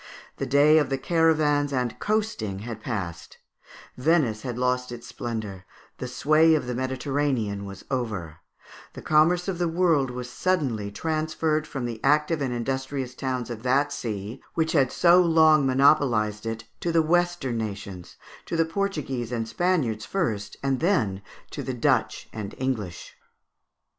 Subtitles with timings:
[0.37, 3.37] The day of caravans and coasting had passed;
[3.95, 5.63] Venice had lost its splendour;
[5.99, 8.37] the sway of the Mediterranean was over;
[8.93, 13.61] the commerce of the world was suddenly transferred from the active and industrious towns of
[13.61, 18.15] that sea, which had so long monopolized it, to the Western nations,
[18.47, 21.21] to the Portuguese and Spaniards first, and then
[21.51, 23.13] to the Dutch and English.